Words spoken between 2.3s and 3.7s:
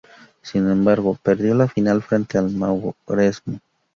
a Mauresmo.